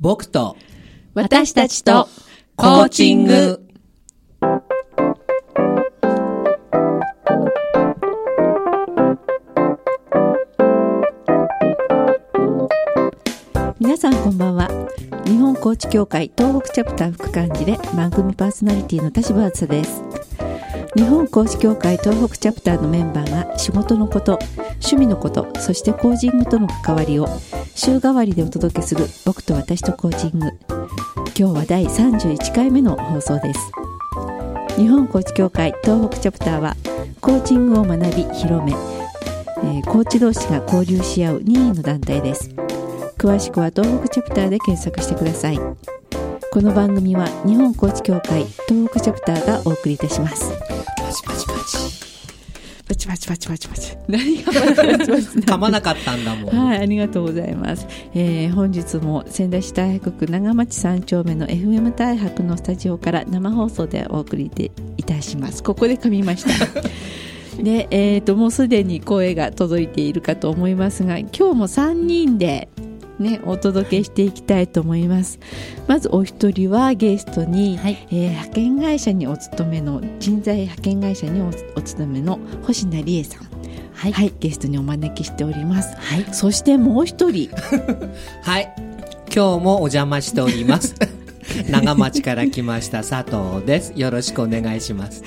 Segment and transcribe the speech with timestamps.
[0.00, 0.56] 僕と
[1.12, 2.08] 私たちと
[2.56, 3.60] コーチング。
[13.78, 14.70] 皆さんこんばんは
[15.26, 20.02] 日本コーチ協会東北チャプター副幹事で番組パーソナリティの田柴梓です
[20.96, 24.38] 日本コーチ協会東北チャプターのメンバーが仕事のこと
[24.76, 27.28] 趣味のことそしてコーチングとの関わりを
[27.82, 30.50] 週替わりでお届けする僕と私とコーチング。
[31.28, 33.72] 今日は第31回目の放送です。
[34.76, 36.76] 日本コーチ協会東北チャプターは
[37.22, 42.50] コーチングを学び広め、えーコーチ同士が交流し合う任意の団体です。
[43.16, 45.58] 詳しくは東北チャプターで検索してください。
[45.58, 50.52] この番組は日本コーチ協会東北チャプターがお送りいたします。
[53.10, 56.56] パチパチパチパチ何がパチパチパチ噛まなかったんだもん。
[56.56, 57.84] はい、ありがとうございます。
[58.14, 64.48] えー本日も仙台市太白区長町三丁目の FM 太白のスタジオから生放送でお送り
[64.96, 65.64] いたします。
[65.64, 66.66] ここで噛みました。
[67.60, 72.68] で、えーと、もうすでに声が届いているかと思いますが、今日も3人で
[73.20, 75.38] ね、お届けしていきたいと思います。
[75.86, 83.50] まずお一人はゲストに、はいえー派遣会社にお勤めの人材派遣会社におお勤めの星名理恵さん。
[83.94, 85.94] はいはい、ゲストにお招きしております。
[85.96, 86.24] はい。
[86.32, 87.50] そしてもう一人、
[88.42, 88.74] はい。
[89.32, 90.94] 今日もお邪魔しております。
[91.70, 93.92] 長町から来ました佐藤です。
[93.96, 95.22] よろしくお願いします。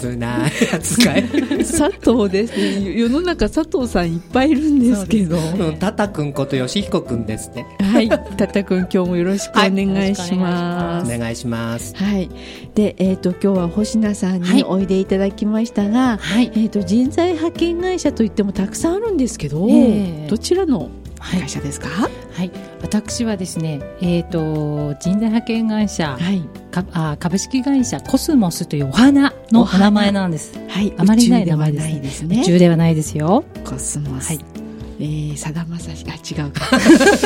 [0.00, 1.24] 危ない扱い。
[1.64, 2.54] 佐藤です。
[2.58, 5.38] 世の中佐藤さんいっぱいいるんですけど。
[5.38, 7.66] うん、タタくんこと吉彦くんですね。
[7.80, 11.18] はい、たたくん今日もよろしくお願いしおます。
[11.18, 11.94] 願いします。
[11.96, 12.28] はい、
[12.74, 16.50] で、えっ、と今日は星名さんはいにおいでいただきましたが、はい。
[16.54, 20.90] えっ、と人材派遣会社といってもたくさんあるんですけど、ええどちらのはい
[21.20, 21.88] 会社ですか？
[21.88, 22.08] は
[22.44, 22.50] い。
[22.82, 30.58] 私はですね、えっ、と、人材派遣会社、はい、かあ株式会社コスモスというお花のお名前なんです。
[30.68, 32.40] はい、あまりない名前ですないですね。
[32.42, 33.44] 宇宙ではないですよ。
[33.64, 34.28] コスモス。
[34.28, 34.67] はい
[35.00, 36.68] えー、さだまさし、 あ、違うか。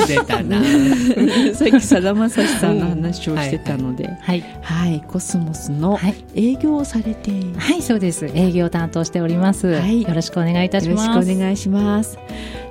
[0.06, 0.62] 出たな。
[1.54, 4.44] さっきさだまさしさんの話をしてたので、はい。
[4.60, 6.14] はい、コスモスのはい。
[6.34, 7.58] 営業をされている。
[7.58, 8.26] はい、そうです。
[8.34, 9.66] 営業担当しております。
[9.68, 11.26] はいよろしくお願いいたしよろます。
[11.28, 12.18] しくお願いします。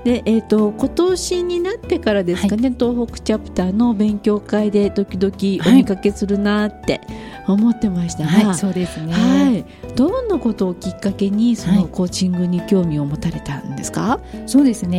[0.04, 7.02] で、えっ、と今年になってからですかね、東北チャプターの勉強会で時々お見かけするなって
[7.48, 9.14] 思ってましたが、はい、そうですね。
[9.14, 14.20] はいどんなことをきっかけにそのはいコーチングに興味を持たれたんですか？
[14.48, 14.91] そうですね。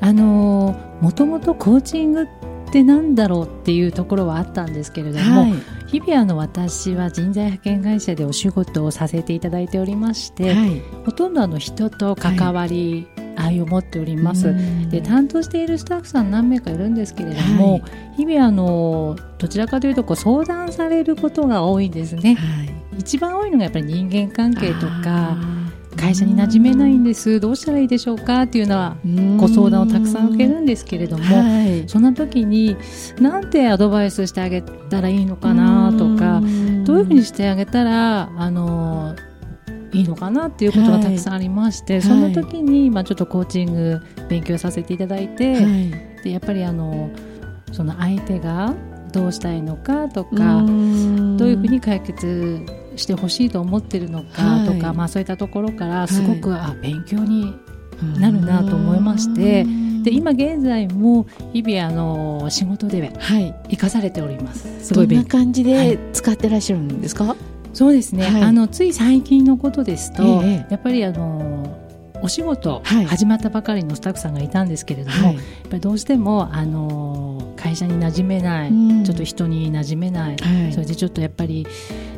[0.00, 2.26] あのー、もともとコーチングっ
[2.72, 5.54] てなんだろうっていうところはあったんですけれども、はい、
[5.88, 13.60] 日々あの私は人材派遣会社でお仕事をさせていただいておりまして、はい、ほとんどあの人と関わり合い。
[13.62, 14.48] を持っております。
[14.48, 14.90] うん。
[14.90, 17.82] で担当しているスタッフさん何名かいるんですけれども、はい。
[18.16, 22.34] 日々あのどちらかというとこう相談されることが多いんですね。
[22.34, 25.36] はい、一番多いのがやっぱり人間関係とか
[25.96, 27.40] 会社に馴染めないんです。
[27.40, 29.36] どうしたらいいでしょうかっていうのはうん。
[29.36, 32.76] ご相談をたくさん受けるんですけれども、はい、そんな時に
[33.20, 36.40] なんてアドバイスしてあげたらいいのかなとか
[36.84, 39.16] どういうふうにしてあげたらあの
[39.92, 42.02] いいのかなっていうことがたくさんありまして、い。
[42.02, 45.90] そんな時に、まあ、ちょっとコーチング勉強させていただいて、はい。
[46.22, 47.10] でやっぱりあの
[47.72, 48.74] その相手が
[49.12, 51.36] どうしたいのかとか、ん。
[51.36, 52.64] どういうふうに解決
[52.96, 57.54] してほしいと思ってるのかとか、はいまあ、そういったところからすごく、あ勉強に
[58.02, 58.20] うん。
[58.20, 59.66] なるなと思いまして
[60.02, 63.54] で今現在も日々あの仕事ではい。
[63.68, 64.86] 生かされております。
[64.86, 65.98] すどんなごい勉強感じはでい。
[66.14, 67.36] 使ってらっしゃるんですか？
[67.74, 68.42] そうですね、はい。
[68.42, 70.66] あのつい最近のことですと、ええ。
[70.70, 71.78] やっぱりあの
[72.22, 73.04] お仕事、はい。
[73.04, 75.34] 始まったばかりのスタッフさんがいたんですけれども、はい。
[75.34, 77.29] やっぱりどうしてもあの
[77.62, 79.04] 会社に馴染めない、うん。
[79.04, 80.72] ちょっと人に馴染めない、はい。
[80.72, 81.66] それでちょっとやっぱり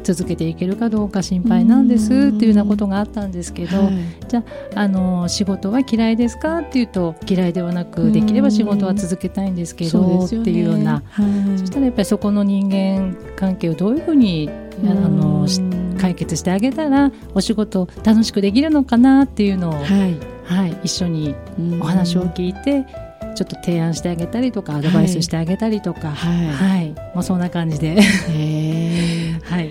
[0.02, 3.92] 続けていけるかどうか心配なんですっていうようなことがあったんですけど、はい。
[4.28, 4.44] じゃ
[4.74, 6.58] ああの仕事は嫌いですか？
[6.58, 11.02] っていうと嫌いではなくできれば仕事は続けたいんですけどっていうような。
[11.10, 11.22] は
[11.54, 11.58] い。
[11.58, 14.48] そしたらやっぱりそこの人間関係をどういうふうに
[14.84, 15.60] あのし
[15.98, 20.16] 解決してあげたらお仕事楽しくできるのかなっていうのを、はい。
[20.44, 21.36] はい一緒に
[21.80, 22.84] お話を聞いて
[23.34, 26.46] ちょっと提案してあげたりとかアドバイスしてあげたりとか、はい。
[26.48, 26.90] はい。
[27.14, 29.40] まあ、そんな感じで、へー。
[29.44, 29.70] はい。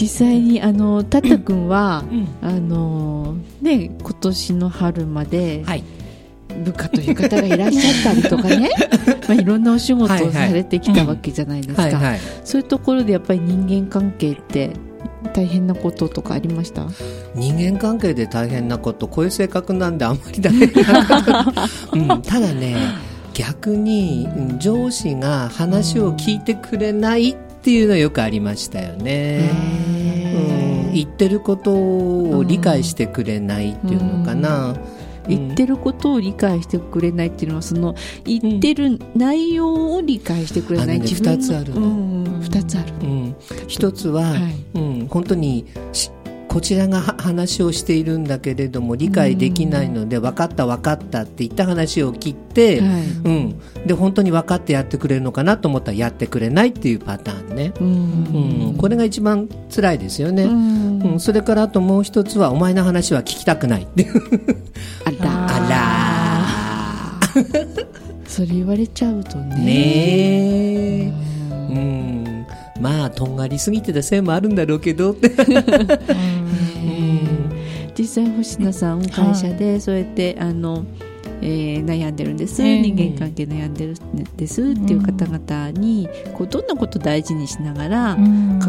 [0.00, 2.04] 実際にあのタタ君は、
[2.42, 5.84] あのね今年の春まではい。
[6.64, 8.70] 部下という方がいらっしゃったりとかね。
[9.28, 12.20] まあいろんなお仕事をされてきたわけじゃないですか、はいはい。
[12.44, 14.70] そういうところでやっぱり人間関係って
[15.30, 16.86] 大変なこととかありました？
[17.34, 21.44] 人間関係で大変なこと、こういう性格なんであんまりダメな、
[22.14, 22.76] うん、ただね、
[23.34, 29.50] 逆にうん上司が話を聞いてくれないっていうのはよくありましたよね。
[30.88, 34.74] うん、言ってることを理解してくれないっていうのかな。
[35.30, 37.94] 言ってることを理解してくれないっていうのはその
[38.24, 42.40] 言ってる内容を理解してくれない、あのね自分の二つあるのうん。
[42.40, 43.36] 二つある、うん、
[43.66, 44.54] 一つは、はい。
[44.74, 46.10] うん、本当にし
[46.50, 53.02] こちらがは話をしているんだけれども理解できないので、分かった分かったって言った話を切って、はい。
[53.02, 58.70] うん、で本当に分かってやってくれるのかなと思ったらやってくれないっていうパターンね、ううん。
[58.70, 61.02] ん、これが一番辛いですよね、うん。
[61.02, 64.08] うん、それからあともう一つはお前の話は聞きたくないって
[65.04, 65.18] あら。
[65.70, 67.20] あ
[68.26, 69.64] それ言われちゃうとらね。
[69.64, 69.72] ね
[71.06, 71.12] え
[71.48, 72.00] うん。
[72.80, 75.30] まあとんがりすぎてたせいもあるんだろうけどって
[78.10, 80.84] 実際星野さん会社でそうやってあの、
[81.42, 82.82] えー悩んでるんです、ええ。
[82.82, 88.18] 人間関係悩んでるんですっていう方々にこうどんなことを大事にしながら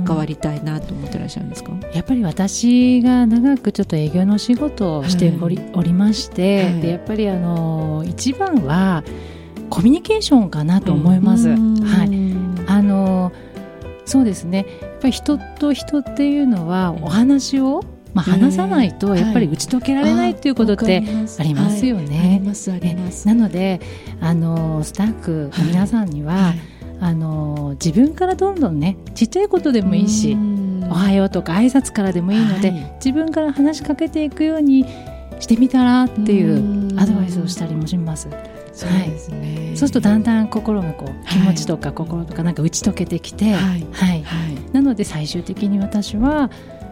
[0.05, 6.81] 関わりたいなと思ってらっしゃるんですか、やっぱり私が長くちょっと営業の仕事をしており,、おりまして、はい。
[6.81, 9.03] でやっぱりあの一番は
[9.71, 11.49] コミュニケーションかなと思います。
[11.49, 11.57] はい、
[12.67, 13.31] あの
[14.05, 14.67] そうですね。
[14.81, 17.81] やっぱり人と人っていうのはお話を、
[18.13, 21.03] まあ、話さないとやっぱり打ち解けられないっていうことって
[21.39, 22.41] ありますよね。
[23.25, 23.79] なので
[24.19, 26.59] あのスタッフの皆さんには、はい。
[27.03, 30.37] あの自分からどんどんねちっちゃいことでもいいし、
[30.83, 32.93] おはようとか挨拶からでもいいので、はい。
[33.03, 34.85] 自分から話しかけていくように
[35.39, 36.99] してみたらっていううん。
[36.99, 38.27] アドバイスをしたりもします。
[38.73, 41.15] そうですね、そうするとだんだん心がこうはい。
[41.27, 43.87] 気持ちとか心とかなんか打ち解けてきて、はい。
[43.91, 44.23] はい。
[44.23, 44.71] はい。
[44.71, 46.51] なので最終的に私は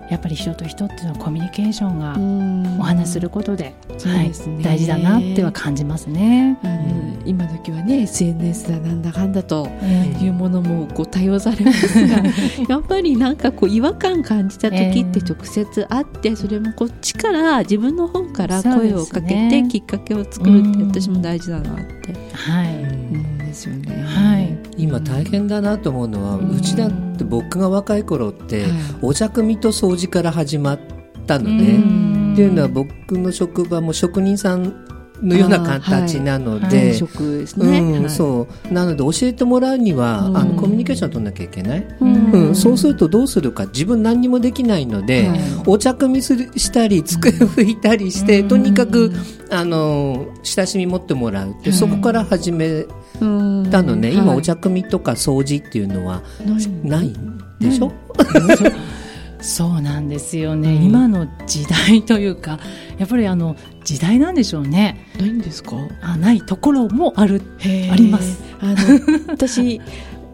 [0.10, 6.58] やっぱり人と人っていうのはコミュニケーションがお話しすることで,、そうはい大事だなっては感じますね。
[6.64, 12.24] あの今時はね SNS だなんだかんだとえいうものもこう多用されますが
[12.68, 20.88] やっぱりなんかこう違和感感じた時って直接会ってそれもこっちから自分の方から声をかけてきっかけを作るってうん。
[20.88, 24.04] 私も大事だなってはい、思うんですよね。
[24.06, 28.72] はい今大変だなと思うのは、うちだって僕が若い頃って、はい。
[29.02, 30.80] お茶組みと掃除から始まっ
[31.28, 31.78] たのうね。
[31.78, 32.34] ん。
[32.34, 34.86] っていうのは僕の職場も職人さん
[35.22, 36.70] のような形なのはい。
[36.70, 36.94] で、
[38.10, 38.74] そう。
[38.74, 40.38] なので教えてもらうには、うん。
[40.38, 42.32] あのコミュニケーションを取らなきゃいけない、うん。
[42.32, 45.40] うんそうするとどうするか自分何にもできないので、はい。
[45.66, 48.48] お茶組みするしたり机拭いたりして、うん。
[48.48, 49.12] とにかく
[49.50, 51.78] あの親しみ持ってもらうって、はい。
[51.78, 52.86] そこから始め
[53.22, 53.70] うん。
[53.72, 54.38] たのね、今はい。
[54.38, 56.22] お茶組みとか掃除っていうのは
[56.84, 57.14] ない
[57.60, 57.92] でしょ、
[59.42, 60.84] そうなんですよね、うん。
[60.84, 62.60] 今の時代というか
[62.98, 65.08] やっぱりあの時代なんでしょうね。
[65.20, 65.76] ないんですか？
[66.02, 67.42] あないところもある
[67.92, 68.42] あります。
[68.62, 68.76] あの
[69.30, 69.80] 私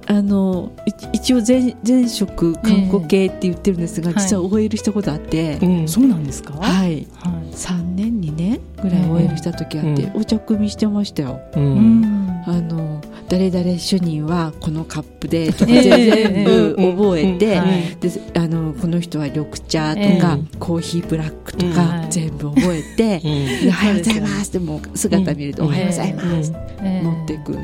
[0.08, 6.54] あのい一応前前職看護系って言ってるんですが、ええ実は OL したことあって、うんそうなんですか？
[6.54, 7.08] はい。
[7.18, 10.22] は3年2年ぐらい OL した時あって、うん。
[10.22, 11.40] お茶組みしてましたよ。
[11.56, 12.02] うん。
[12.02, 17.60] んあの誰々主任はこのカップでとかええ全部覚えて、
[18.00, 20.58] であのこの人は緑茶とか、ええ。
[20.60, 21.74] コーヒーブラックとうん。
[21.74, 22.12] か、はい。
[22.12, 25.70] 全部覚えて、でおはようございますでもう姿見ると、うん。
[25.70, 26.54] おはようございます、
[26.84, 27.02] ええ。
[27.02, 27.58] 持っていく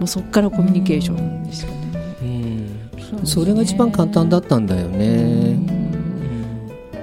[0.00, 1.76] もうそこからコミュニケーションですよね、
[2.22, 3.26] うん。
[3.26, 5.58] それが一番簡単だったんだよね。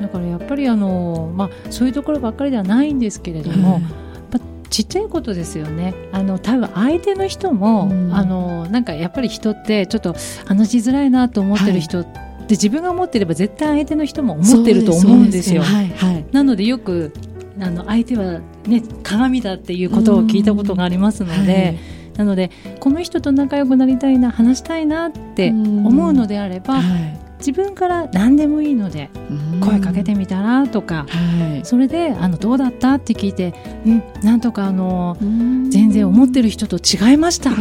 [0.01, 3.81] だからやっぱりあの、まあ、そういうところばっかりではないんですけれども、
[4.69, 5.93] ちっちゃいことですよね。
[6.11, 8.13] あの多分相手の人も、うん。
[8.13, 12.09] あのなんかやっぱり人ってちょっと話しづらいなと思ってる人って、
[12.49, 15.61] 自分が思ってれば絶対相手の人も思ってると思うんですよ。
[15.61, 16.25] はいはい。
[16.31, 17.13] なのでよく
[17.59, 21.77] あの相手は、ね、鏡だっていうことを聞いたことがありますので、
[22.17, 27.27] なのでこの人と仲良くなりたいな話したいなって思うのであれば、はい。
[27.37, 29.11] 自分から何でもいいので
[29.61, 31.65] 声かけてみたらとか、はい。
[31.65, 33.53] それであのどうだったって聞いて、
[33.85, 35.69] うん、なんとかあのうん。
[35.69, 37.51] 全然思ってる人と違いました。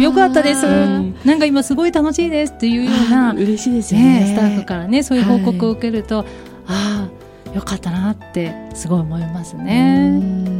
[0.00, 0.66] よかったです。
[0.66, 6.24] んなんか今すごい楽しいですっていうような、嬉しいですよね、ねスタッフからねそういう報告を受けると、
[6.66, 10.57] ああよかったなってすごい思いますね。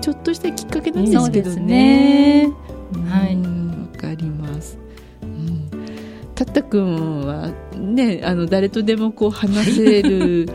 [0.00, 2.46] ちょっとしたきっかけなんですけどね。
[2.46, 2.52] ね。
[3.08, 3.88] はいうん。
[3.92, 4.78] わかります。
[5.22, 5.68] うん。
[6.34, 10.48] たったくんはねあの誰とでもこう話せる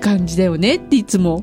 [0.00, 1.42] 感じだよねっていつも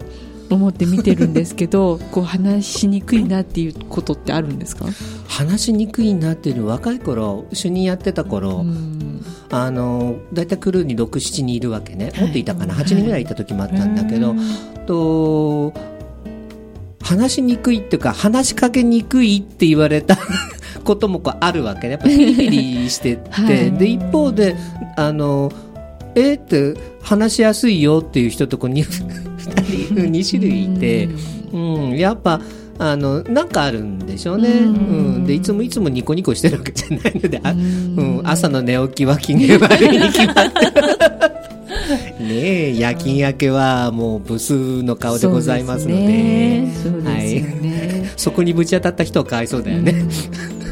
[0.52, 4.86] 思って見てるんですけど こう話しにくいなっていうことってあるんですか？
[5.28, 9.24] 話しにくいなっていうのは若い頃主任やってた頃、うん。
[9.52, 12.24] あの大体クルーに67人いるわけね、はい。
[12.26, 12.74] もっといたかな。
[12.76, 14.40] 8人ぐらいいた時もあったんだけど、うん。
[14.86, 15.74] と
[17.10, 20.16] 話しにくいっていうか話しかけにくいって言われた
[20.86, 21.94] こともこうあるわけね。
[21.94, 24.56] やっぱピリピリしてって、はい、で一方で
[24.96, 25.52] あの
[26.14, 26.44] えー、っ
[26.76, 31.10] て話しやすいよっていう人とこう 2, 2, 2種類いて、
[31.52, 32.42] うん、やっぱ
[32.78, 34.68] あのなんかあるんでしょうね、う
[35.20, 41.09] ん、でいつもいつもニコニコしてるわけじゃないので、あうん、朝の寝起きは機嫌悪いに決まって
[42.30, 42.78] ね。
[42.78, 46.64] 夜勤明けはもうブスの顔でございますので。
[47.04, 47.44] はい、
[48.16, 50.06] そこにぶち当たった人はかわいそうだよね。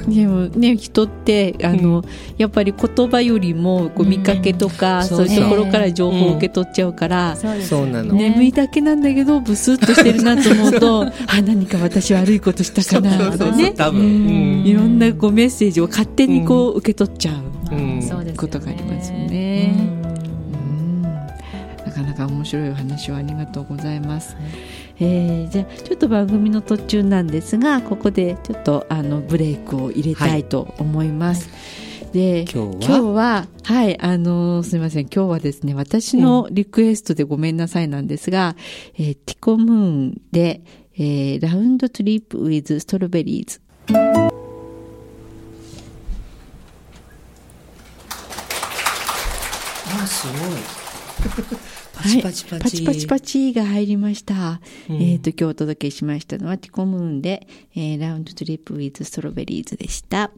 [0.07, 2.03] でもね人ってあの、うん、
[2.37, 8.13] やっぱり言葉よりもこう見かけとか、うん、そういうところから情報を受け取っちゃうから、そうなの。
[8.13, 13.73] 眠いだけなんだけどブスッとしてるなと思うと あ何か私悪いことしたかなとかね。
[14.65, 19.96] いろんなこうメッセージを勝手にこう受け取っちゃう、ことがありますよね。
[21.97, 24.35] なかなか面白いお話をありがとうございます。
[24.35, 24.45] はい。
[24.99, 31.49] えー、じゃあちょっと番組の途中なんですがここでちょっとあのブレイクを入れたいと思います。
[32.03, 33.47] はい、で今日は？
[33.63, 35.07] はいあのすみません。
[35.07, 38.55] 今日はですね私のリクエストでごめんなさいなんですが、
[38.97, 39.75] うん、えー、ティコムー
[40.11, 40.61] ンで、
[40.93, 43.59] えー、ラウンドトリップウィズストロベリーズ。
[49.99, 50.37] あすごい。
[51.17, 51.56] パ
[52.07, 54.59] チパチパチ、はい、パチパチパチが入りました。
[54.89, 60.31] うん、えっ、ー、と、今日お届けしましたのは、ティコムーンで、えー、ラウンドトリップウィズストロベリーズでした。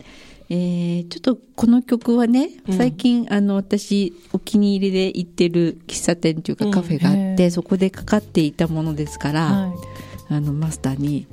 [0.51, 11.27] えー、ちょっとこの曲はね、最近、うん、あの、私、お気に入りで行ってる喫茶店というかカフェがあって、うん、そこでかかっていたものですから、はい、あの、マスターに、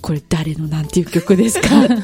[0.00, 1.84] これ誰のなんていう曲ですか？
[1.84, 1.94] って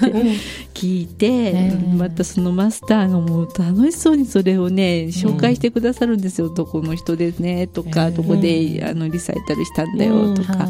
[0.75, 10.35] 聞いて、またそのマスターがもう楽しそうにそれをね紹介してくださるんですよ、どこの人ですねとか、どこであのリサイタルしたんだよ。
[10.35, 10.69] とか、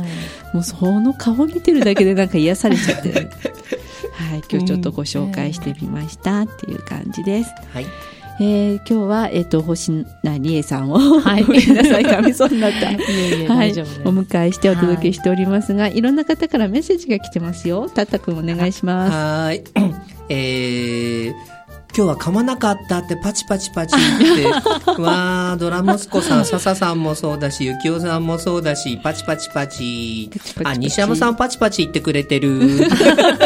[0.52, 3.10] もうその顔見てるだけでなんか癒されちゃって
[4.14, 7.50] はい、今日ちょっとご紹介してみましたっていう感じです。
[7.72, 7.86] はい
[8.40, 12.90] えー、今日は、えっ、ー、と、星名理恵さんを、はい、ごめんなさい、噛みそうになった。
[12.92, 13.74] いえいえはい、お
[14.10, 17.88] 迎えしてお届けしておりますが、はい、いろんな方からメッセージが来てますよ。
[17.88, 19.12] たったくんお願いします。
[19.12, 19.62] はい。
[20.28, 21.53] えー
[21.96, 24.46] 今日は噛まなかったってパチパチパチって
[25.00, 30.28] わあドラ息子さん笹さんもそうだし幸男さんもそうだしパチパチパチ。
[30.64, 32.88] あ西山さんパチパチ言ってくれてる。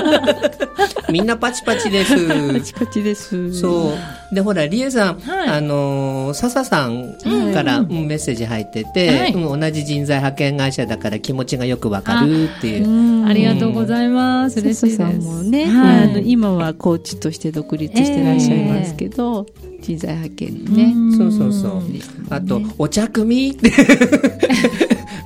[1.12, 2.52] みんなパチパチです。
[2.54, 3.52] パチパチです。
[3.52, 3.92] そ
[4.32, 4.34] う。
[4.34, 7.14] でほらりえさん、はい、あの笹さん
[7.52, 13.26] から、うん、メッセージ入ってて、はい、うん、同じ人材派遣会社だから気持ちがよくわかるっていう。
[13.26, 14.60] ありがとうございます。
[14.60, 14.96] 嬉しいです。
[14.96, 21.16] さんもね、はい、あの今はコーチとして独立してらっしゃいますけど、えー、人材派遣ね。
[21.16, 23.50] そうそうそう、ね、あとお茶組。
[23.50, 23.70] っ て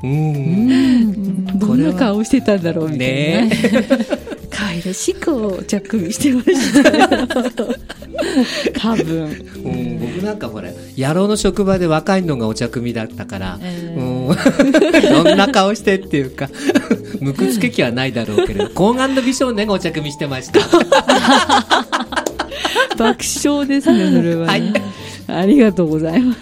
[0.02, 1.58] うん。
[1.58, 3.56] どんな顔してたんだろうみたいな。
[3.56, 13.98] ね可愛らしい子を着組してました多分、うん、 僕なんかほら野郎の職場で若いのがお茶組だったから、えー、
[15.22, 15.38] うん、どん。
[15.38, 16.50] な顔してっていうか
[17.20, 20.60] むくつけ気はないだろうけれど高顔の美少年がお茶組してました。
[22.96, 24.72] 爆笑ですね、それは、ね、はい。
[25.26, 26.40] ありがとうございます。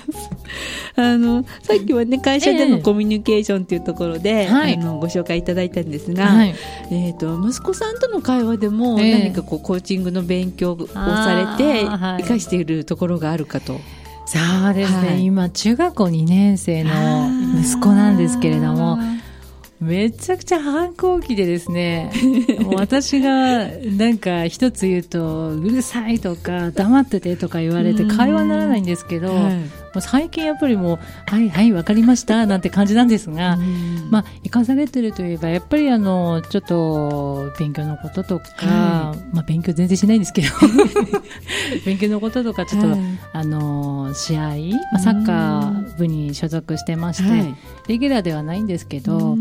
[1.00, 6.54] あの、さっきはね、会社でのコミュニケーションっていうところで、えー、あの、ご紹介いただいたんですが、はい、
[6.90, 13.80] えと、息子さんとの会話でも、何かこう、コーチングの勉強をされて、生かしているところがあるかと。
[14.26, 14.38] そ
[14.70, 16.92] うですね、はい、今、中学校2年生の
[17.60, 18.98] 息子なんですけれども、
[19.80, 22.12] めちゃくちゃ反抗期でですね、
[22.76, 29.34] 私がなんか一つ言うと、うるさいとか黙っててとか言われて会話にならないんですけど、
[29.98, 33.58] 最近やっぱりもう、はいはい、わかりました、なんて感じなんですが、
[34.10, 40.48] まあ、生かされてるといえば、やっぱりあの、ちょっと、勉強のこととか、はい、まあ、勉強全然しないんですけど、
[41.84, 43.00] 勉強のこととか、ちょっと、はい、
[43.32, 44.54] あの、試合、ま
[44.94, 47.54] あ、サッカー部に所属してまして、はい、
[47.88, 49.36] レギュラーではないんですけど、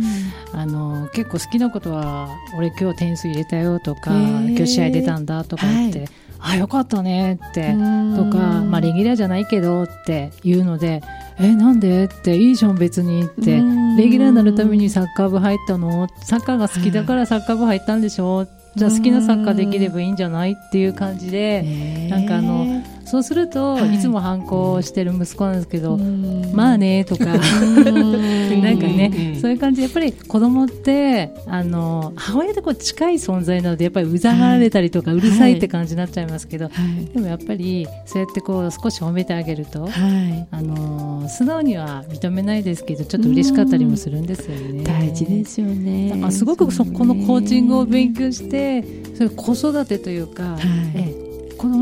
[0.54, 6.08] あの、結構好きなことは、俺今日点数入れたよとか、今日試合出たんだとかって、
[6.42, 7.74] あよかったねって
[8.16, 11.02] とか、まあ、レギュラーじゃないけどって言うので
[11.38, 13.58] えなんでっていいじゃん別にって
[13.98, 16.08] レギュラーになるためにサッカー部入ったの？
[16.24, 18.48] サッカーが好きだからサッカー部入ったんでしょ？
[18.76, 20.54] じゃあ好きなサッカーできればいいんじゃない？
[20.54, 23.96] っていう感じでなんかあのそうすると、はい。
[23.96, 26.52] い、つも反抗してる息子なんですけど、うん。
[26.54, 27.26] まあねとか。
[27.26, 29.42] なんかね、うん。
[29.42, 37.06] そういう感じでやっぱり子供ってあの母親とこう近い存在なのでやっぱりうざがられたりとか、うるさいって感じになっちゃいますけど、はい。
[37.14, 40.48] でもやっぱりそうやってこう少し褒めてあげると、はい。
[40.52, 44.84] あの素直には認めないですけどちょっと嬉しかったりもするんですよね。
[44.84, 46.10] 大事ですよね。
[46.10, 48.84] だからすごくそこのコーチングを勉強して
[49.16, 50.60] それ子育てというか、はい。
[50.96, 51.09] え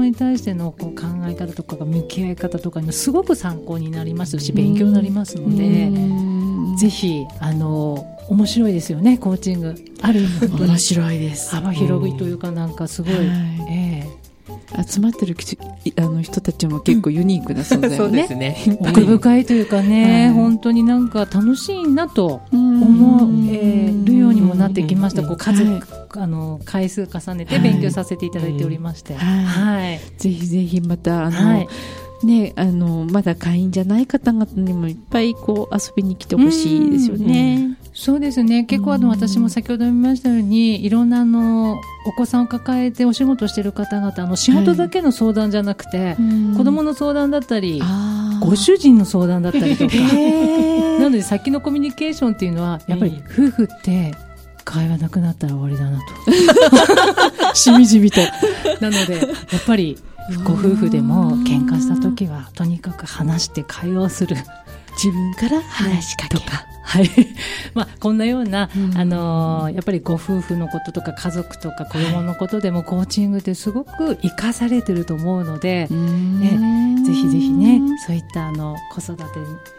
[0.10, 5.92] に対してのこう考え方とかが向き合い方とかにすごく参考になりますし勉強になりますので、
[6.78, 9.76] ぜひあの面白いですよねコーチング。
[10.02, 10.22] ある。
[10.42, 11.56] 面白いです。
[11.56, 13.26] 幅広いというかなんかすごい、はい。
[13.70, 14.17] え
[14.86, 15.58] 集まってるき
[15.98, 18.64] あの人たちも結構ユニークな存在 そうよねですね。
[18.68, 25.28] え奥深いというかね、はい本当になんか楽しいなと思思えるようにもなってきました、うん。
[25.28, 25.82] こう数、はい。
[26.12, 27.64] あの回数重ねてはい。
[27.64, 29.44] 勉強させていただいておりまして、はい。
[29.44, 30.00] はい。
[30.18, 31.68] ぜひぜひまたあの、はい。
[32.24, 37.78] ねあのまだ会員じゃない方々にもいっぱいこう遊びに来てほしいですよね。
[37.98, 38.64] そうですね。
[38.64, 39.12] 結構あのうん。
[39.12, 46.16] 私も先ほど見ましたようにいろんなあのお子さんを抱えてお仕事している方々あの仕事だけの相談じゃなくて、
[46.56, 47.82] 子供の相談だったり
[48.40, 49.96] ご主人の相談だったりとか
[51.00, 54.14] なので先のコミュニケーションっていうのはやっぱり夫婦って
[54.64, 56.00] 会話なくなったら終わりだな
[57.50, 57.56] と。
[57.56, 58.22] しみじみと。
[58.80, 59.24] なのでや
[59.58, 59.98] っぱり
[60.44, 64.36] ご夫婦でも喧嘩した時はとにかく話して会話をする
[65.02, 67.10] 自分から話しかけとか、はい。
[67.76, 68.98] まあ、こんなような、うん。
[68.98, 79.24] あのーやっぱりご夫婦のこととか家族とか子供のことでもコーチングってすごく生かされてると思うので、ねぜひぜひねそういったあの子育て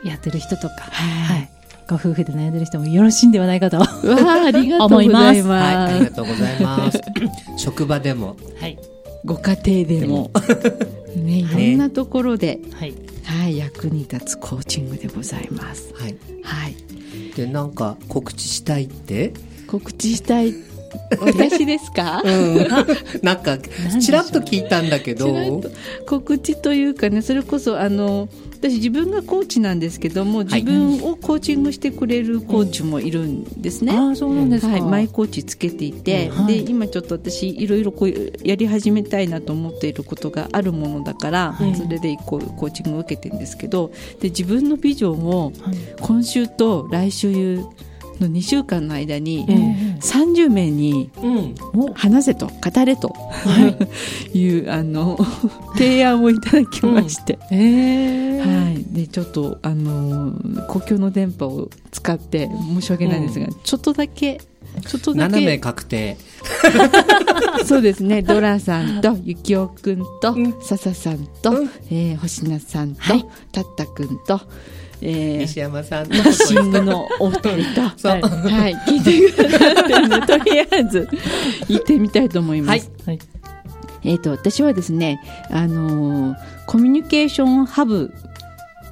[0.09, 1.39] やってる人とか、はい。
[1.39, 1.51] はい、
[1.89, 3.79] ご夫婦で悩んでる人もよろしいんではないかと。
[3.79, 5.49] わあありがとうございます。
[5.49, 7.01] はい、ありがとうございます。
[7.57, 8.77] 職場でも、い、
[9.25, 10.31] ご家庭でも。
[11.17, 12.95] ねいろんなところで、はい、
[13.29, 15.93] はい、役に立つコーチングでございます。
[15.95, 16.17] はい。
[16.43, 16.75] はい、
[17.37, 19.35] で、なんか告知したいって？
[19.67, 20.55] 告知したい
[21.21, 22.23] 私ですか？
[22.25, 22.69] うん。
[23.23, 23.59] なんか、
[24.01, 25.63] ちらっと聞いたんだけど。
[26.07, 33.93] 告知というかねそれこそあの私自分がコーチなんですけども自分をコーチングしてくれるコーチもいるんですね。
[33.93, 36.45] ああそうなんですか、はい、マイコーチつけていて、うん。
[36.45, 36.65] はい。
[36.65, 41.75] で今ちょっと私いろいろこうやり始めたいなと思っていることがあるものだから、はい。
[41.77, 45.77] それでこうコーチングを受けてるんですけどで自分のビジョンをはい。
[46.01, 47.61] 今週と来週
[48.21, 51.11] の2週間の間にええ30名に
[51.95, 53.15] 話せと語れと。
[54.35, 54.49] い。
[54.49, 55.19] うあの
[55.77, 64.41] 提案をいただきまして、ええはい、でちょっとあの公共の電波を使って申し訳ないんですが、ちょっとだけ
[64.87, 66.17] ちょっとだ7名け確定。
[67.65, 68.23] そうですね。
[68.23, 70.55] ドラさんとゆきおくんと、うん。
[70.61, 71.71] 笹さんと、うん。
[71.91, 73.25] えー星名さんと、はい。
[73.53, 74.41] たったくんと、
[75.03, 78.21] えー西山さんボクシングのお二人と、そう。
[78.21, 81.09] はい、聞いてくださってるので、 とりあえず
[81.69, 82.91] 行ってみたいと思います。
[83.07, 83.29] はいはい
[84.05, 88.13] えっ、と、私はですね、あのーコミュニケーションハブ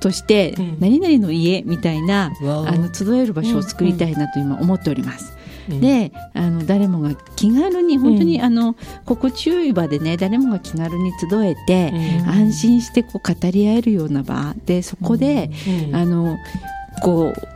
[0.01, 5.36] として、うん何々の家みたいな、あの、集える場所を作りたいなと今思っております。
[5.70, 5.81] うん。
[5.81, 8.44] で、あの、誰もが気軽に、本当に、うん。
[8.44, 12.29] あの、心地よい場でね、誰もが気軽に集えて、うん。
[12.29, 15.50] 安心してこう語り合えるような場で、そこで、
[15.88, 15.96] うん。
[15.96, 16.37] あの、
[17.02, 17.48] こう、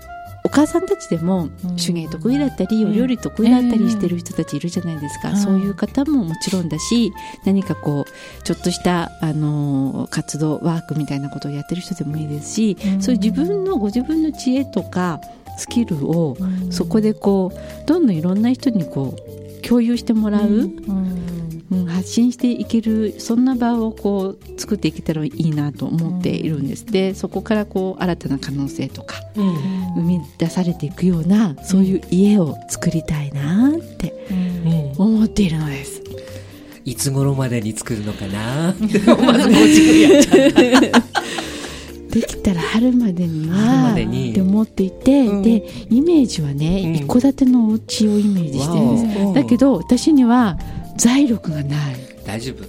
[0.43, 1.77] お母さんたちでもうん。
[1.77, 2.93] 手芸得意だったり、うん。
[2.93, 5.37] お料理得意だったりしてる人たちいるじゃないですか、うん。
[5.37, 7.13] そういう方ももちろんだし
[7.45, 13.03] 何かこうちょっとした、あの活動ワークみたいなことをやってる人でもいいですし、うん。
[13.03, 15.21] そういう自分のご自分の知恵とか
[15.61, 16.73] スキルをうん。
[16.73, 20.63] そこでこうどんどんいろんな人にこう共有してもらう、うん。
[20.91, 29.55] うん発信していけるそんな場をこう作っていけたらいいなと思っているんです、でそこからこう新たな可能性とかうん。
[29.95, 34.93] 生み出されていくようなそういう家を作りたいなってうん。
[34.97, 36.03] 思っているのです。
[36.85, 38.75] いつ頃までに作るのかな？
[39.23, 39.51] まず
[40.01, 41.20] やっちゃった。
[42.11, 45.43] できたら春までに春はって思っていて、うん。
[45.43, 46.95] でイメージはね、うん。
[46.97, 50.59] 一戸建てのお家をイメージしてるんです、だけど私には
[50.97, 51.97] 財力がない。
[52.25, 52.65] 大丈夫。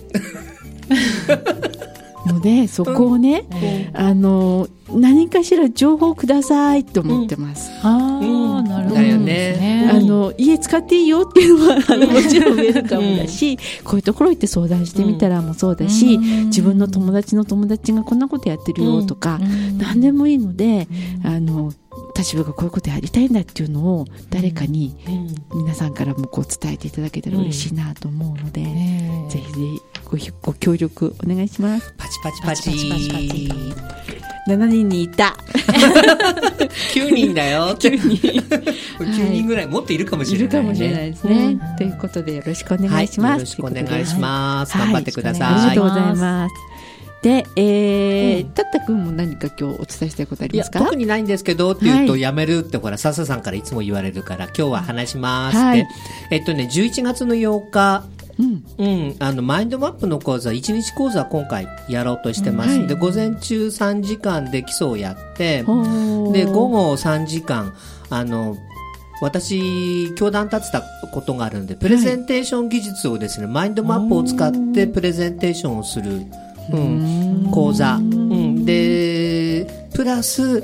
[2.26, 8.96] のでそこをね、あの何かしら情報くださいと思ってます、ああ、うんなるほど。
[8.96, 9.26] だよね。
[9.26, 9.90] ですね。
[9.92, 16.46] あの家使っていいよっていうのはあのもちろんウェルカムだし、こういうところ行って相談してみたらもそうだし、うん。
[16.46, 19.78] 自分の友達の友達がこんなことやってるよとか、うん。
[19.78, 20.88] 何でもいいので、
[21.24, 21.74] あの
[22.16, 24.96] 立場がこういうことやりたいんだっていうのを誰かに
[25.54, 31.94] 皆さんからもこう伝えていただけたら嬉しいなと思うので、ねえぜひぜひごご協力お願いします。
[31.98, 32.70] パチパチパチ。
[32.70, 34.02] パチパチパチパチ
[34.48, 35.38] 7人にいた。
[36.94, 37.76] 9人だよ。
[37.78, 38.20] 急に。
[38.20, 40.64] 9人ぐらい、もっといるかもしいれない、ね。
[40.64, 41.60] るかもしれないですね。
[41.78, 43.30] ということでよろしくお願いします。
[43.30, 44.78] はい、よろしくお願いします。
[44.78, 45.48] はい頑張ってください。
[45.48, 46.71] ありがとうございます。
[47.22, 48.52] で、えーうん。
[48.52, 50.80] たったくんも何か今日お伝えしたいことありますか？
[50.80, 52.22] 特にないんですけどって言うと、はい。
[52.22, 55.66] やめるってほら、笹さんからいつも言われるから、今日は話しますって。
[55.66, 55.88] はい。
[56.32, 58.04] えっとね、11月の8日、
[58.40, 58.64] うん。
[58.78, 62.70] うん、あの、マインドマップの講座、1日講座今回やろうとしてます。
[62.72, 62.88] はい。
[62.88, 67.74] で、午前中3時間で基礎をやって、で、午後3時間、
[68.10, 68.58] あの、
[69.22, 70.82] 私、教団立てた
[71.14, 76.24] ことがあるんで、プレゼンテーション技術をですね、マインドマップを使ってプレゼンテーションをする、
[76.72, 77.96] うん、講座。
[77.96, 80.62] うん、で、プラス、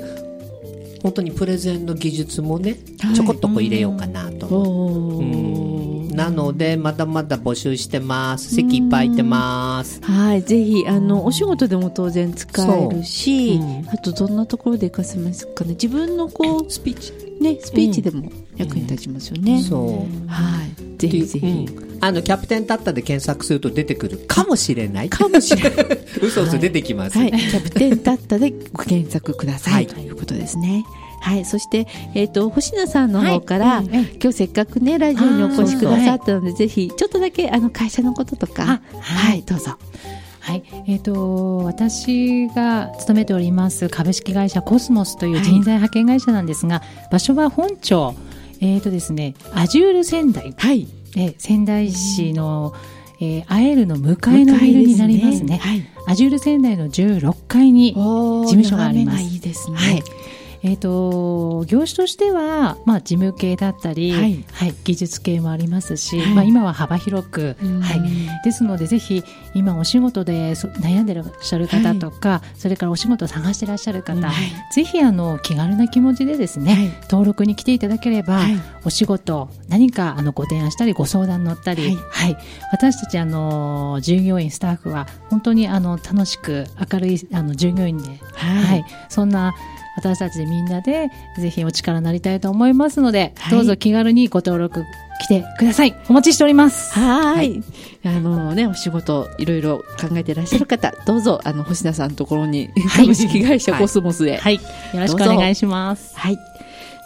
[1.02, 8.52] 本当にプレゼンの技術もね、はいちょこっとこう入れようかなとうんーなので、まだまだ募集してます。
[8.52, 10.00] 席いっぱい空いてます。
[10.02, 15.70] はい、ぜひ、あの、お仕事でも当然使えるし、そううんあとどんなところで活かせますかね。
[15.70, 17.12] 自分のこスピーチ。
[17.40, 19.62] う、ね、スピーチでも役に立ちますよね。
[19.62, 20.28] そう。
[20.28, 20.87] はい。
[20.98, 21.46] ぜひぜひ。
[21.46, 21.98] うん。
[22.00, 25.08] あの、キャプテンタッタで検索すると出てくるかもしれない。
[25.08, 25.98] かもしれない。
[26.22, 27.18] 嘘嘘出てきます。
[27.18, 29.86] はい、キャプテンタッタでご検索ください、はい。
[29.86, 30.84] ということですね。
[31.20, 33.94] はい、そして、えっ、と、星名さんの方から、はいうん。
[33.94, 39.76] え今日せっかくね、ラジオにお越しくださったので、ぜひ、ちょっとだけ、あの、会社のこととか、あは、はいいどうぞ。
[40.40, 46.80] はい、えっ、と私が勤めております株式会社コスモスという人材派遣会社なんですが、
[47.10, 48.14] 場所は本庁
[48.60, 50.88] えっ、とですねアジュール仙台はい。
[51.16, 52.74] え仙台市の、
[53.20, 55.58] えー、アエルの向かいのビルになりますね。
[55.58, 55.82] はい。
[56.06, 59.76] アジュール仙台の16階にお事務所がありますいいですね。
[59.76, 60.02] はい。
[60.62, 66.34] えっ、と業種としてはまあ事務系だったり、ははいい、技術系もありますし、はい。
[66.34, 67.80] まあ今は幅広く、うん。
[67.80, 68.00] はい。
[68.44, 69.22] ですのでぜひ
[69.54, 74.74] 今お仕事でそ悩んでらっしゃる方とか、それからお仕事を探してらっしゃる方、はい。
[74.74, 76.90] ぜひあの気軽な気持ちでですね、はい。
[77.02, 78.56] 登録に来ていただければ、はい。
[78.84, 81.96] お仕事何かあのご提案したりご相談乗ったり、はい。
[81.96, 82.38] はい、
[82.72, 88.64] 私たちあの従業員スタッフは本当にあの楽しく明るいあの従業員で、はい。
[88.64, 89.54] はい、そんな
[89.98, 94.84] 私たちでみんなでぜひお力になりたいと思いますので、はいどうぞ気軽にご登録
[95.20, 95.94] 来てください。
[96.08, 96.94] お待ちしております。
[96.94, 97.62] はい。
[98.04, 104.60] あのね、お仕事、いろいろ考えていらっしゃる方、 どうぞ、あの、星名さんのところに、はい株式会社コスモスで、はい、よ
[104.94, 106.16] ろしくお願いします。
[106.16, 106.38] はい。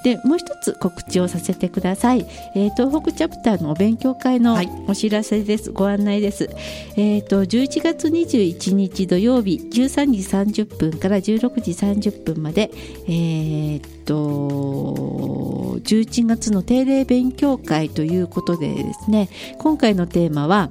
[0.02, 2.26] で、もう一つ告知をさせてください。
[2.54, 5.70] えー東北チャプターのお勉強会のはいお知らせです。
[5.72, 6.50] ご案内です。
[6.96, 12.70] えっ、と、11月21日土曜日、13時30分から16時30分まで、
[13.08, 20.70] えっ、と、11月の定例勉強会ということでですね、今回のテーマは、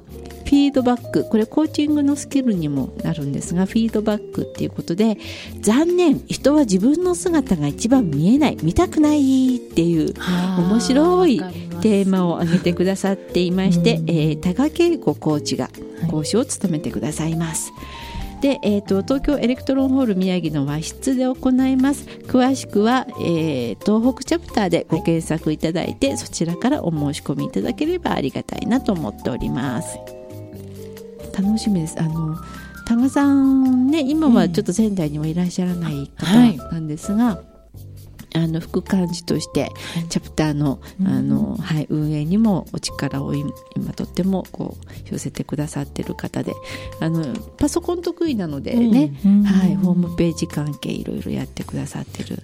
[0.52, 5.16] フィードバックこれコーチングのスキルにもなるんですがフィードバックっていうことで
[5.62, 10.12] 残念人は自分の姿が一番見えない見たくないっていう
[10.58, 11.38] 面白い
[11.80, 14.10] テーマを挙げてくださっていまして、うん。
[14.10, 15.70] えー多賀恵子コーチが
[16.02, 16.10] はい。
[16.10, 17.72] 講師を務めてくださいます。
[18.42, 22.04] で、えー、と東京エレクトロンホール宮城の和室で行います。
[22.26, 29.98] 詳しくは、えー東北チャプターでご検索いただいて、そちらからお申し込みいただければありがたいなと思っております
[31.36, 32.00] 楽しみです。
[32.00, 32.36] あの
[32.86, 36.58] 多賀さんね今はちょっと仙台にはいらっしゃらないはい。
[36.58, 37.40] 方なんですが、
[38.34, 39.70] あの副幹事として
[40.08, 41.06] チャプターの,、うん。
[41.08, 44.76] あのはい、運営にもお力を今今とってもこ
[45.08, 46.54] う寄せてくださってる方で
[47.00, 47.24] あの
[47.58, 49.42] パソコン得意なのでね、うん。
[49.44, 52.42] はい、ホームページ関係いろいろやってくださってる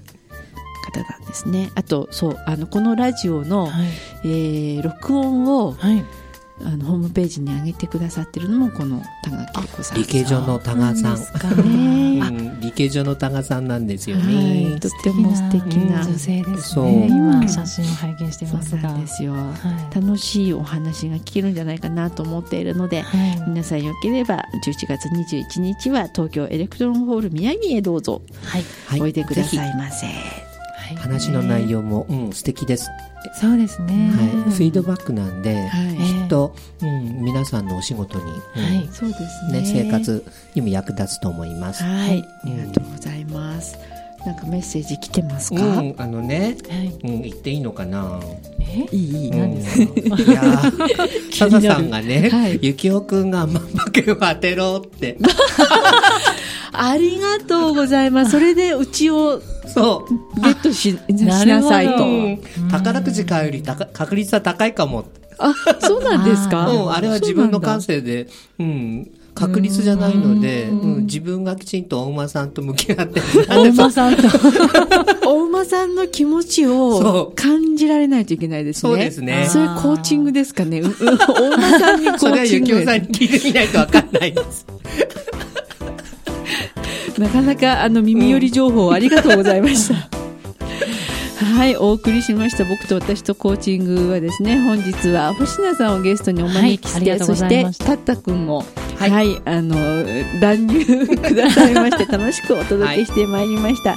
[0.84, 1.70] 方なんですね。
[1.74, 3.86] あとそうあのこのラジオの、はい。
[4.24, 6.04] えー録音をはい
[6.64, 11.18] あのホームページに上げてくださってるのもこの田賀恵子さん理系所の多賀さん。
[11.18, 12.20] そうなんですかね。
[12.20, 14.80] うん理系所の多賀さんなんですよはねい。
[14.80, 17.06] とっても素敵な女性ですね。
[17.08, 17.40] 今。
[17.40, 17.44] う。
[17.44, 18.92] ん写真を拝見してますが。
[18.94, 19.32] ですよ。
[19.32, 19.54] は
[19.92, 19.94] い。
[19.94, 23.40] 楽しいお話が聞けるんじゃないかなと思っているのではい。
[23.48, 28.22] 皆さんよければ11月21日は東京エレクトロンホール宮城へどうぞ。
[28.44, 28.64] はい。
[28.86, 29.00] はい。
[29.00, 30.14] おいでくだぜさいませ、はい。
[30.90, 32.88] ひ話の内容も、うん、素敵です。
[33.40, 34.10] そうですね。
[34.14, 34.28] はい。
[34.28, 35.66] フィードバックなんで、はい
[36.00, 38.38] ええと、うん、皆さんのお仕事に、うんは
[38.82, 41.82] いそうですねね、生活にも役立つと思います。
[41.82, 43.76] はい、ありがとうございます。
[44.26, 45.62] なんかメッセージ来てますか？
[45.62, 46.86] うん、あのね、はい。
[46.88, 48.20] うん、言っていいのかな？
[48.60, 48.86] え？
[48.92, 49.30] いいいい？
[49.30, 50.32] うん、いですか？
[50.32, 55.16] やー、 サザさんがね、はいゆきおくんが万馬券を当てろって。
[56.80, 58.32] ありがとうございます。
[58.32, 60.40] それでうちをそう。
[60.40, 60.96] ゲットしし
[61.46, 62.04] なさいと。
[62.04, 62.38] うん
[62.70, 65.04] 宝くじ買うより高確率は高いかも。
[65.38, 66.68] あ、そうなんですか？
[66.68, 68.00] うん、あれは自分の感性。
[68.00, 68.26] 性で、
[68.58, 73.22] うん、確率じゃないので、うんうん自分がきちんとお馬さんと向き合って、
[73.56, 74.22] お馬さんと。
[75.30, 78.90] お馬さんの気持ちそうを感じられないといけないですね。
[78.90, 80.82] そうですねそれコーチングですかね？
[80.82, 80.86] お
[81.54, 84.66] 馬さんにコそれはーチングゆきおさんに聞いてみないとわかんないです。
[87.18, 90.08] なかなかあの耳寄り情報ありがとうございました。
[91.56, 98.64] はい、お送りしました僕と私とコーチングはですね、本日は星名さんをゲストにお招きして、はいそしてたたったくんも、
[98.96, 99.74] は、はいいあの、
[100.40, 100.84] 乱入
[101.16, 103.96] くださいまして、 楽しくお届けしてまいりました。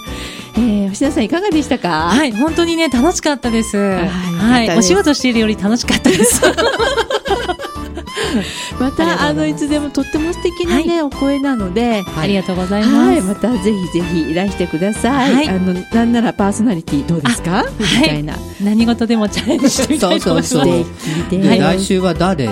[0.55, 2.10] えー、星名さんいかがでしたか？
[2.10, 3.77] はい、本当にね、楽しかったです。
[3.77, 6.41] はい、お仕事しているより楽しかったです。
[8.80, 12.94] また、あの、いつでもとっても素敵なね、お声なので、ありがとうございます。
[12.96, 15.34] はい、またぜひぜひいらしてください。
[15.36, 15.50] はい。
[15.50, 17.65] あの、なんならパーソナリティどうですか？
[17.80, 18.36] みたいな。
[18.63, 20.50] 何事でもチャレンジしてみたいと思います。
[20.54, 20.65] そう。
[20.65, 22.48] そうそう来週は誰？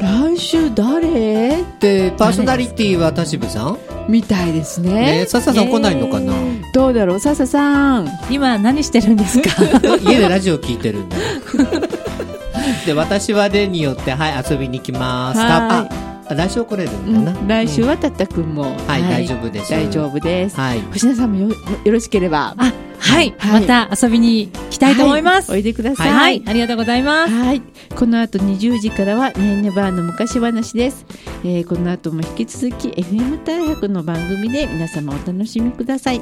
[0.00, 1.64] 来週誰？
[1.80, 3.78] で、パーソナリティは田渋さん？
[4.08, 4.90] みたいですね。
[4.92, 6.32] ね笹さん来ないのかな？
[6.74, 7.20] どうだろう？
[7.20, 8.08] 笹さん。
[8.30, 9.50] 今何してるんですか？
[10.08, 11.16] 家でラジオ聞いてるんだ。
[11.16, 11.22] よ。
[12.86, 15.40] で、私は例によって、はい、遊びに来ます。
[15.40, 15.88] は
[16.28, 17.40] あ、来週来れるうんだな。
[17.40, 18.62] ん来週はたったくんも。
[18.86, 20.56] はい大丈夫です大丈夫です。
[20.56, 20.80] はい。
[20.92, 21.48] 星名さんもよ
[21.84, 22.54] よろしければ。
[22.56, 25.50] あ、はい、はいまた遊びに来たいと思います。
[25.50, 26.10] はいおいでください。
[26.12, 27.32] はい、ありがとうございます。
[27.32, 27.62] はい。
[27.96, 31.06] この後20時からはねんねばーの昔話です。
[31.44, 36.20] えーこの後も引き続き FM 大白の番組で皆様お楽しみください。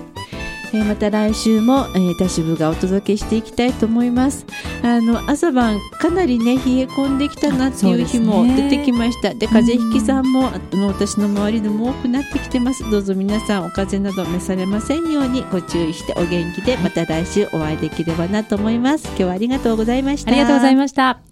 [0.75, 4.45] えーまた来週も、えー、田渋がお届けしていきたいと思います。
[4.83, 9.35] あの、朝晩かなりね、冷え込んできたなっていう日も出てきました。
[9.35, 12.89] で、風邪ひきさんも、あの、私の周りでも多くなってきてます。
[12.91, 19.07] どうぞ皆さんお風邪など召されませんようにご注意してお元気で、また来週お会いできればなと思います。
[19.09, 20.31] 今日はありがとうございました。
[20.31, 21.25] ありがとうございました。